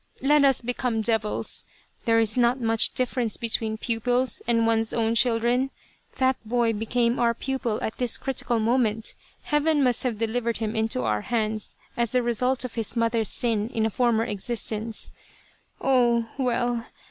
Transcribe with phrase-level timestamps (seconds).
[0.23, 1.63] Let us become devils.
[2.05, 5.69] There is not much difference between pupils and one's own children.
[6.17, 11.03] That boy became our pupil at this critical moment heaven must have delivered him into
[11.03, 15.11] our hands as the result of his mother's sin in a former existence.
[15.79, 16.87] Oh, well